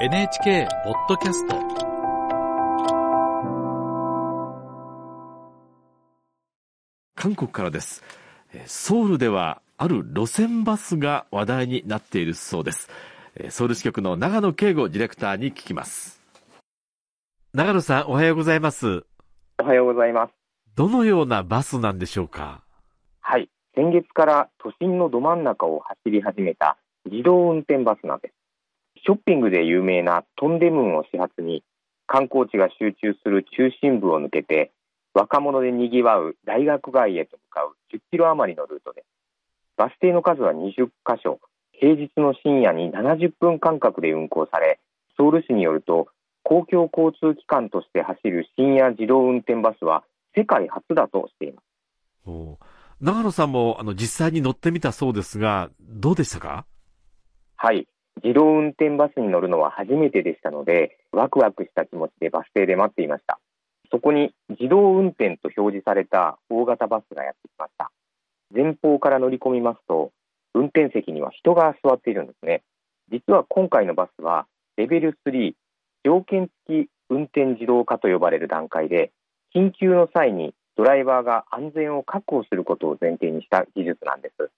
[0.00, 1.56] NHK ポッドキャスト
[7.16, 8.04] 韓国からです
[8.52, 12.88] えーソウルではある路線バスが話題になっているそうです
[13.34, 16.22] えーソウル支局の長野圭吾ディレクターに聞きます
[17.52, 19.04] 長野さんおはようございます
[19.60, 20.32] おはようございます。
[20.76, 22.62] どのようなバスなんでしょうか？
[23.20, 23.48] はい。
[23.74, 26.78] 先月から都心のど真ん中を走り始めた
[27.10, 28.34] 自動運転バスなんです。
[29.04, 31.62] ショッピングで有名なトンデムンを始発に
[32.06, 34.72] 観光地が集中する中心部を抜けて
[35.14, 39.04] 若者で賑わう大学街へと向かう10キロ余りのルートで
[39.76, 41.40] バス停の数は20カ所
[41.72, 44.80] 平日の深夜に70分間隔で運行され
[45.16, 46.08] ソウル市によると
[46.42, 50.04] 公共交通機関として走る深夜自動運転バスは
[50.34, 51.64] 世界初だとしています。
[52.26, 52.58] お
[53.00, 56.64] 長野さんもあの実際に乗ってみたそうですがどうでしたか？
[57.56, 57.86] はい。
[58.22, 63.38] 自動運転バスに乗るのは初めてでしたので、ワクワクした気持ちでバス停で待っていました。
[63.90, 67.90] そこに自動運転と表示された大型バスがやってきました。
[68.54, 70.12] 前方から乗り込みますと、
[70.54, 72.62] 運転席には人が座っているんですね。
[73.10, 75.54] 実は今回のバスは、レベル3、
[76.04, 79.12] 条件付き運転自動化と呼ばれる段階で、
[79.54, 84.50] 緊急の際にドライバーが安全を確保することを前提にした技術なんです。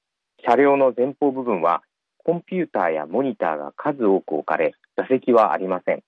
[0.45, 1.83] 車両の前方部分は
[2.25, 6.03] コンピューターやモニターが数多く置かれ、座席はありません。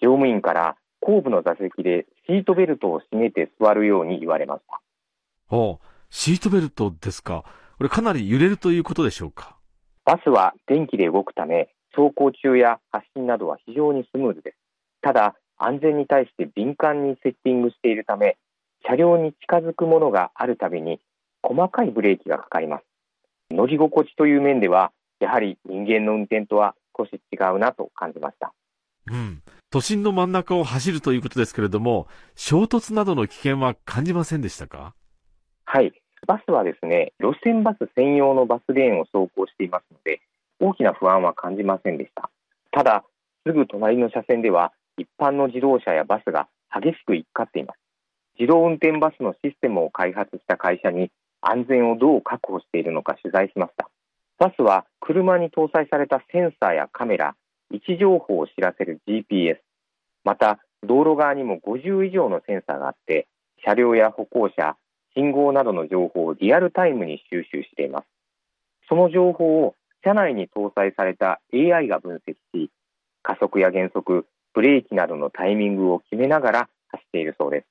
[0.00, 4.80] 乗務員から後部の座席でシートベルトを締めて座るように言われました。
[5.54, 5.80] お
[6.10, 7.44] シートベルトですか
[7.76, 9.56] これかなり揺れるということでしょうか
[10.04, 14.56] バスは電気で動くため、走行中や発進などは非常にスムーズです。
[15.02, 18.38] ただ、安全に対して敏感にセッティングしているため、
[18.86, 21.00] 車両に近づくものがあるたびに
[21.42, 22.84] 細かいブレーキがかかります。
[23.50, 28.52] 乗り心地という面では、やはり人間の運転とは少し違うなと感じました。
[29.10, 29.42] うん。
[29.70, 34.94] 都心の真ん中を走るということですけれども、衝突などの危険は感じませんでしたか？
[35.64, 35.92] はい。
[36.26, 40.20] バスはですね、路線バス専用のバスレーンを走行していますので、
[40.60, 42.30] 大きな不安は感じませんでした。
[42.72, 43.04] ただ、
[43.46, 47.78] すぐ隣の車線では、一般の自動車やバスが激しく行き交っています。
[48.38, 53.87] 自動運転バスのシステムを開発した会社に安全をどう確保しているのか取材しました。
[54.38, 57.34] バスは車に搭載されたセンサーやカメラ、
[57.72, 59.58] 位置情報を知らせる GPS、
[60.24, 63.26] また道路側にも50以上のセンサーがあって、
[63.64, 64.76] 車両や歩行者、
[65.14, 68.06] 信号などの情報をリアルタイムに収集しています。
[68.88, 72.70] その情報を車内に搭載された AI が分析し、
[73.22, 77.66] 加速や減速、ブレーキなどのタイミングを決めながら走っているそうです。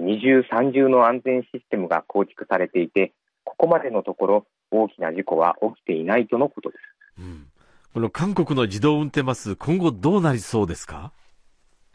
[0.00, 3.12] 二重三重の安全システムが構築されていて、
[3.48, 6.80] ここまでのところ大きな事故は起きていないとのことです。
[7.20, 7.46] うん。
[7.94, 11.12] この韓国の自動運転バス、今後どうなりそうですか？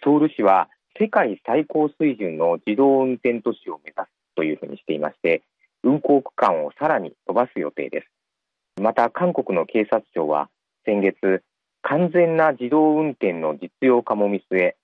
[0.04, 0.68] ソウル市は
[1.00, 5.44] 世界最高水準の自動運転都市を目指すというふうにしていまして、
[5.84, 8.82] 運行区間をさらに伸ばす予定です。
[8.82, 10.50] また韓国の警察庁は
[10.86, 11.44] 先月、
[11.84, 14.76] 完全な自動運転の実用化も見据え、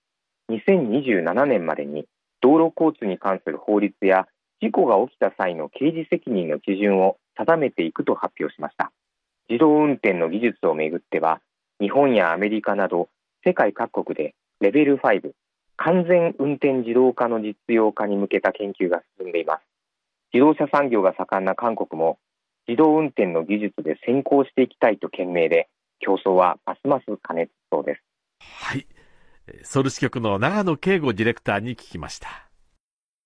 [0.51, 2.05] 2027年までに
[2.41, 4.27] 道路交通に関する法律や
[4.61, 8.91] 事故が起きた際の刑事責任の基準を定めていくと発表しました。
[9.49, 11.41] 自動運転の技術をめぐっては、
[11.79, 13.09] 日本やアメリカなど
[13.45, 15.31] 世界各国でレベル5、
[15.77, 19.61] 完全運転自動化の実用化に向けた研究が進んでいます。
[20.33, 22.19] 自動車産業が盛んな韓国も
[22.67, 25.69] 自動運転の技術で先行していきたいと懸命で、
[25.99, 28.01] 競争はますます過熱しそうです。
[28.41, 28.85] はい。
[29.63, 32.48] ソウル支局の長野圭吾ディレクターに聞きました。